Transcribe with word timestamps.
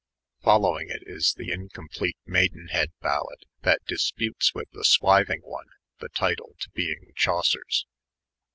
Followicg 0.43 0.89
it 0.89 1.03
is 1.05 1.35
the 1.37 1.51
incomplete 1.51 2.17
Maidenbead 2.27 2.87
Balade 3.03 3.45
that 3.61 3.85
disput«S 3.87 4.51
with 4.55 4.67
the 4.71 4.83
Swiving 4.83 5.41
one 5.43 5.67
the 5.99 6.09
title 6.09 6.55
to 6.61 6.71
being 6.71 7.11
Chaucer's. 7.15 7.85